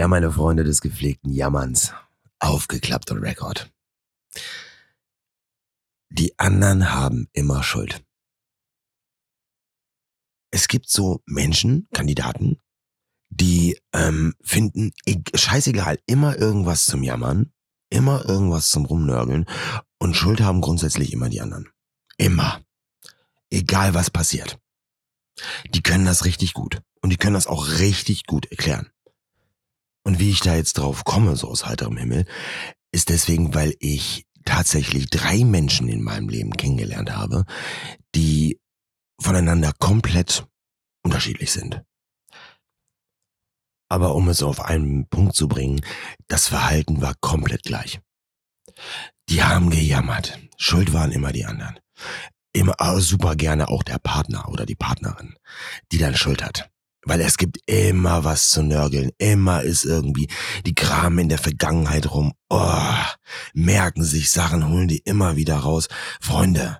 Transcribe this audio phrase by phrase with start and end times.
[0.00, 1.92] Ja, meine Freunde des gepflegten Jammerns.
[2.38, 3.70] Aufgeklappter Rekord.
[6.08, 8.02] Die anderen haben immer Schuld.
[10.50, 12.58] Es gibt so Menschen, Kandidaten,
[13.28, 14.94] die ähm, finden,
[15.34, 17.52] scheißegal, immer irgendwas zum Jammern,
[17.90, 19.44] immer irgendwas zum Rumnörgeln
[19.98, 21.68] und Schuld haben grundsätzlich immer die anderen.
[22.16, 22.62] Immer.
[23.50, 24.58] Egal was passiert.
[25.74, 26.80] Die können das richtig gut.
[27.02, 28.90] Und die können das auch richtig gut erklären.
[30.04, 32.24] Und wie ich da jetzt drauf komme, so aus heiterem Himmel,
[32.92, 37.44] ist deswegen, weil ich tatsächlich drei Menschen in meinem Leben kennengelernt habe,
[38.14, 38.58] die
[39.20, 40.46] voneinander komplett
[41.04, 41.82] unterschiedlich sind.
[43.88, 45.80] Aber um es auf einen Punkt zu bringen,
[46.28, 48.00] das Verhalten war komplett gleich.
[49.28, 50.38] Die haben gejammert.
[50.56, 51.78] Schuld waren immer die anderen.
[52.52, 55.36] Immer super gerne auch der Partner oder die Partnerin,
[55.92, 56.70] die dann Schuld hat.
[57.10, 59.10] Weil es gibt immer was zu nörgeln.
[59.18, 60.28] Immer ist irgendwie
[60.64, 62.34] die Kram in der Vergangenheit rum.
[62.48, 63.02] Oh,
[63.52, 65.88] merken sich Sachen, holen die immer wieder raus.
[66.20, 66.78] Freunde,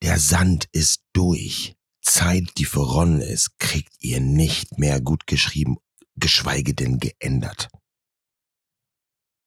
[0.00, 1.74] der Sand ist durch.
[2.00, 5.78] Zeit, die verronnen ist, kriegt ihr nicht mehr gut geschrieben,
[6.14, 7.68] geschweige denn geändert.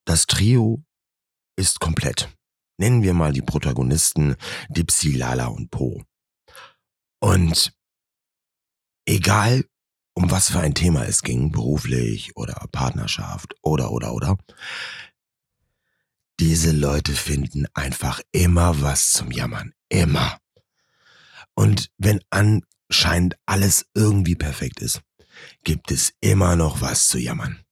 [0.04, 0.84] Das Trio
[1.56, 2.28] ist komplett.
[2.78, 4.36] Nennen wir mal die Protagonisten
[4.68, 6.04] Dipsy, Lala und Po.
[7.22, 7.74] Und
[9.06, 9.66] egal,
[10.14, 14.38] um was für ein Thema es ging, beruflich oder Partnerschaft oder oder oder,
[16.40, 19.74] diese Leute finden einfach immer was zum Jammern.
[19.90, 20.40] Immer.
[21.56, 25.02] Und wenn anscheinend alles irgendwie perfekt ist,
[25.64, 27.64] gibt es immer noch was zu jammern.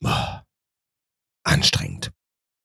[0.00, 0.46] Boah,
[1.44, 2.12] anstrengend.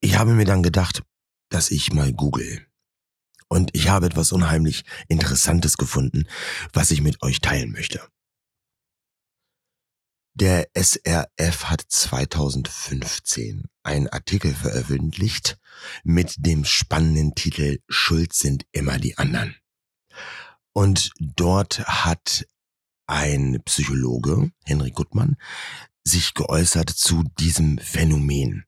[0.02, 1.04] Ich habe mir dann gedacht,
[1.50, 2.66] dass ich mal google.
[3.50, 6.28] Und ich habe etwas unheimlich Interessantes gefunden,
[6.72, 8.02] was ich mit euch teilen möchte.
[10.36, 15.58] Der SRF hat 2015 einen Artikel veröffentlicht
[16.04, 19.56] mit dem spannenden Titel Schuld sind immer die anderen.
[20.72, 22.48] Und dort hat
[23.08, 25.36] ein Psychologe, Henry Gutmann,
[26.04, 28.66] sich geäußert zu diesem Phänomen.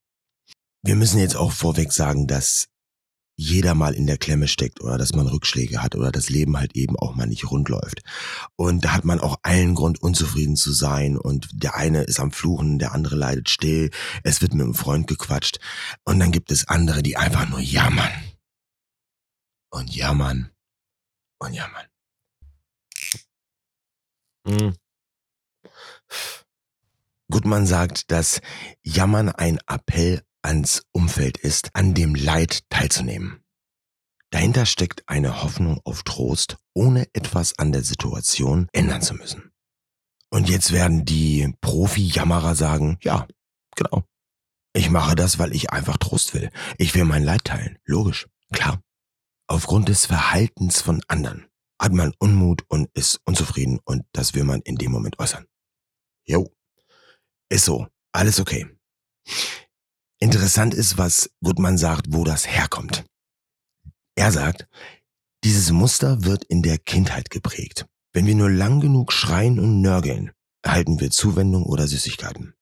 [0.82, 2.68] Wir müssen jetzt auch vorweg sagen, dass
[3.36, 6.76] jeder mal in der Klemme steckt oder dass man Rückschläge hat oder das Leben halt
[6.76, 8.02] eben auch mal nicht rund läuft.
[8.56, 11.18] Und da hat man auch allen Grund, unzufrieden zu sein.
[11.18, 13.90] Und der eine ist am Fluchen, der andere leidet still.
[14.24, 15.60] Es wird mit einem Freund gequatscht.
[16.04, 18.12] Und dann gibt es andere, die einfach nur jammern.
[19.72, 20.52] Und jammern.
[21.40, 21.86] Und jammern.
[24.48, 24.76] Hm.
[27.32, 28.42] Gutmann sagt, dass
[28.84, 33.44] Jammern ein Appell ans Umfeld ist, an dem Leid teilzunehmen.
[34.32, 39.52] Dahinter steckt eine Hoffnung auf Trost, ohne etwas an der Situation ändern zu müssen.
[40.30, 43.28] Und jetzt werden die Profi-Jammerer sagen, ja,
[43.76, 44.04] genau.
[44.74, 46.50] Ich mache das, weil ich einfach Trost will.
[46.78, 47.78] Ich will mein Leid teilen.
[47.84, 48.30] Logisch.
[48.54, 48.82] Klar.
[49.48, 51.48] Aufgrund des Verhaltens von anderen
[51.78, 55.46] hat man Unmut und ist unzufrieden und das will man in dem Moment äußern.
[56.26, 56.50] Jo.
[57.50, 57.88] Ist so.
[58.14, 58.68] Alles okay.
[60.24, 63.04] Interessant ist, was Gutmann sagt, wo das herkommt.
[64.16, 64.68] Er sagt,
[65.44, 67.88] dieses Muster wird in der Kindheit geprägt.
[68.14, 72.54] Wenn wir nur lang genug schreien und nörgeln, erhalten wir Zuwendung oder Süßigkeiten.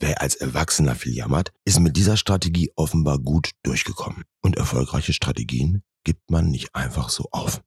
[0.00, 4.24] Wer als Erwachsener viel jammert, ist mit dieser Strategie offenbar gut durchgekommen.
[4.40, 7.62] Und erfolgreiche Strategien gibt man nicht einfach so auf.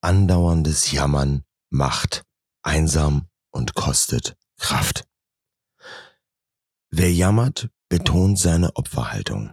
[0.00, 2.24] Andauerndes Jammern macht
[2.62, 5.04] einsam und kostet Kraft.
[6.90, 9.52] Wer jammert, betont seine Opferhaltung.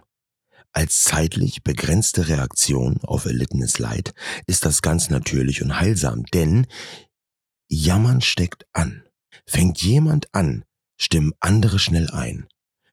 [0.72, 4.12] Als zeitlich begrenzte Reaktion auf erlittenes Leid
[4.46, 6.66] ist das ganz natürlich und heilsam, denn
[7.68, 9.02] Jammern steckt an.
[9.46, 10.64] Fängt jemand an,
[10.96, 12.46] stimmen andere schnell ein.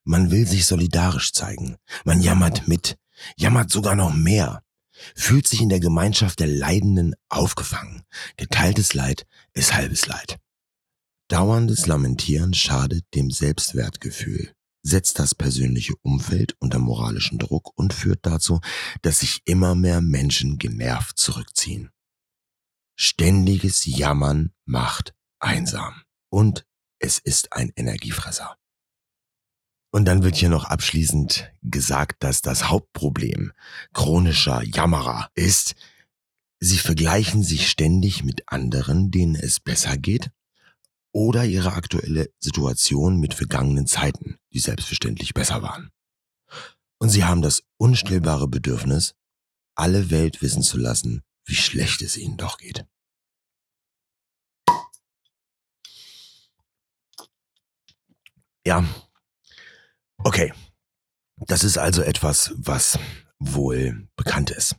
[0.06, 1.78] Man will sich solidarisch zeigen.
[2.06, 2.98] Man jammert mit,
[3.36, 4.64] jammert sogar noch mehr,
[5.16, 8.04] fühlt sich in der Gemeinschaft der Leidenden aufgefangen.
[8.38, 10.38] Geteiltes Leid ist halbes Leid.
[11.28, 18.60] Dauerndes Lamentieren schadet dem Selbstwertgefühl setzt das persönliche Umfeld unter moralischen Druck und führt dazu,
[19.02, 21.90] dass sich immer mehr Menschen genervt zurückziehen.
[22.96, 26.66] Ständiges Jammern macht einsam und
[27.00, 28.58] es ist ein Energiefresser.
[29.92, 33.54] Und dann wird hier noch abschließend gesagt, dass das Hauptproblem
[33.94, 35.76] chronischer Jammerer ist,
[36.60, 40.32] sie vergleichen sich ständig mit anderen, denen es besser geht
[41.14, 45.92] oder ihre aktuelle Situation mit vergangenen Zeiten, die selbstverständlich besser waren.
[47.00, 49.16] Und sie haben das unstillbare Bedürfnis,
[49.76, 52.86] alle Welt wissen zu lassen, wie schlecht es ihnen doch geht.
[58.66, 58.86] Ja.
[60.18, 60.54] Okay.
[61.36, 62.98] Das ist also etwas, was
[63.38, 64.78] wohl bekannt ist.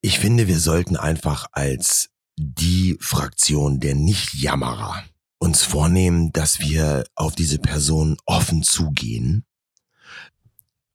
[0.00, 2.11] Ich finde, wir sollten einfach als
[2.42, 5.04] die Fraktion der Nicht-Jammerer
[5.38, 9.44] uns vornehmen, dass wir auf diese Person offen zugehen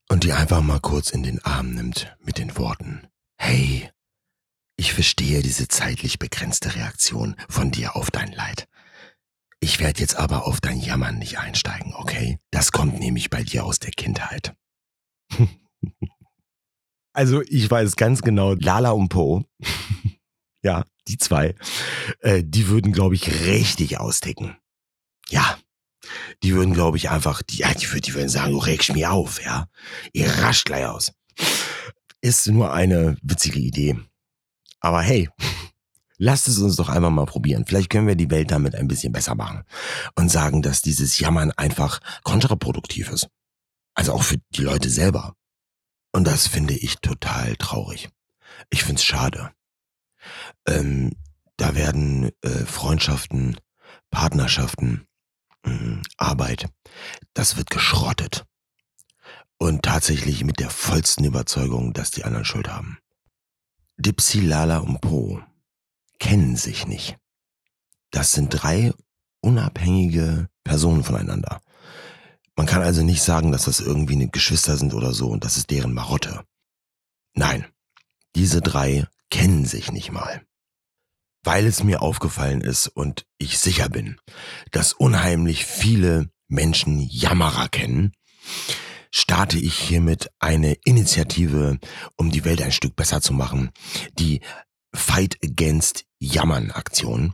[0.09, 3.07] und die einfach mal kurz in den Arm nimmt mit den Worten,
[3.38, 3.89] hey,
[4.77, 8.69] ich verstehe diese zeitlich begrenzte Reaktion von dir auf dein Leid.
[9.59, 12.39] Ich werde jetzt aber auf dein Jammern nicht einsteigen, okay?
[12.51, 14.55] Das kommt nämlich bei dir aus der Kindheit.
[17.13, 19.44] also ich weiß ganz genau, Lala und Po,
[20.63, 21.56] ja, die zwei,
[22.19, 24.57] äh, die würden, glaube ich, richtig austicken.
[25.30, 25.57] Ja,
[26.44, 29.44] die würden, glaube ich, einfach, die, ja, die, die würden sagen, du regst mich auf,
[29.44, 29.68] ja.
[30.13, 31.13] Ihr rascht gleich aus.
[32.21, 34.00] Ist nur eine witzige Idee.
[34.80, 35.30] Aber hey,
[36.18, 37.65] lasst es uns doch einfach mal probieren.
[37.65, 39.63] Vielleicht können wir die Welt damit ein bisschen besser machen
[40.15, 43.27] und sagen, dass dieses Jammern einfach kontraproduktiv ist.
[43.94, 45.33] Also auch für die Leute selber.
[46.12, 48.09] Und das finde ich total traurig.
[48.69, 49.51] Ich find's schade.
[50.68, 51.14] Ähm,
[51.58, 53.58] da werden äh, Freundschaften,
[54.12, 55.08] Partnerschaften,
[55.64, 56.69] mh, Arbeit,
[57.34, 58.46] das wird geschrottet.
[59.60, 63.00] Und tatsächlich mit der vollsten Überzeugung, dass die anderen Schuld haben.
[63.98, 65.42] Dipsy, Lala und Po
[66.19, 67.18] kennen sich nicht.
[68.12, 68.94] Das sind drei
[69.42, 71.62] unabhängige Personen voneinander.
[72.56, 75.58] Man kann also nicht sagen, dass das irgendwie eine Geschwister sind oder so und das
[75.58, 76.44] ist deren Marotte.
[77.34, 77.66] Nein,
[78.36, 80.46] diese drei kennen sich nicht mal.
[81.47, 84.17] Weil es mir aufgefallen ist und ich sicher bin,
[84.71, 88.11] dass unheimlich viele Menschen Jammerer kennen,
[89.11, 91.79] starte ich hiermit eine Initiative,
[92.17, 93.71] um die Welt ein Stück besser zu machen,
[94.19, 94.41] die
[94.94, 97.33] Fight Against Jammern Aktion,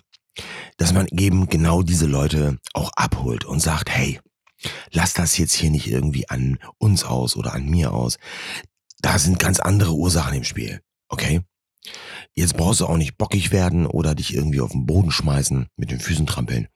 [0.77, 4.21] dass man eben genau diese Leute auch abholt und sagt, hey,
[4.91, 8.19] lass das jetzt hier nicht irgendwie an uns aus oder an mir aus.
[8.99, 11.41] Da sind ganz andere Ursachen im Spiel, okay?
[12.35, 15.91] Jetzt brauchst du auch nicht bockig werden oder dich irgendwie auf den Boden schmeißen, mit
[15.91, 16.67] den Füßen trampeln.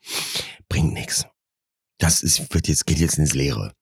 [0.69, 1.25] Bringt nichts.
[1.98, 3.74] Das ist, wird jetzt, geht jetzt ins Leere.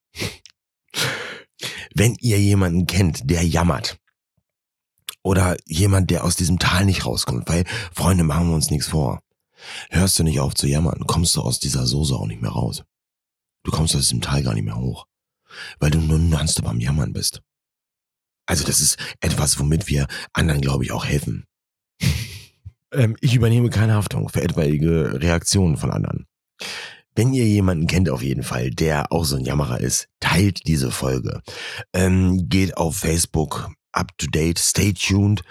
[1.93, 3.97] Wenn ihr jemanden kennt, der jammert,
[5.25, 9.23] oder jemand, der aus diesem Tal nicht rauskommt, weil, Freunde, machen wir uns nichts vor.
[9.89, 12.83] Hörst du nicht auf zu jammern, kommst du aus dieser Soße auch nicht mehr raus.
[13.63, 15.07] Du kommst aus diesem Tal gar nicht mehr hoch,
[15.79, 17.41] weil du nur nonstop beim Jammern bist.
[18.45, 21.45] Also das ist etwas, womit wir anderen, glaube ich, auch helfen.
[22.95, 26.25] Ähm, ich übernehme keine Haftung für etwaige Reaktionen von anderen.
[27.15, 30.91] Wenn ihr jemanden kennt auf jeden Fall, der auch so ein Jammerer ist, teilt diese
[30.91, 31.41] Folge.
[31.93, 35.41] Ähm, geht auf Facebook up to date, stay tuned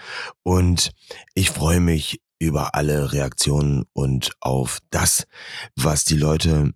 [0.43, 0.91] und
[1.33, 5.25] ich freue mich über alle Reaktionen und auf das,
[5.75, 6.73] was die Leute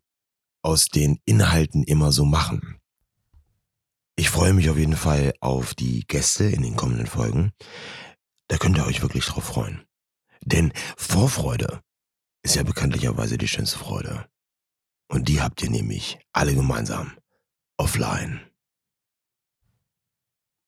[0.63, 2.79] aus den Inhalten immer so machen.
[4.15, 7.51] Ich freue mich auf jeden Fall auf die Gäste in den kommenden Folgen.
[8.47, 9.83] Da könnt ihr euch wirklich drauf freuen.
[10.45, 11.81] Denn Vorfreude
[12.43, 14.27] ist ja bekanntlicherweise die schönste Freude.
[15.07, 17.17] Und die habt ihr nämlich alle gemeinsam
[17.77, 18.48] offline.